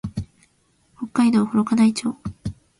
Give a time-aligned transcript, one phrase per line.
[0.97, 2.17] 北海道幌加内町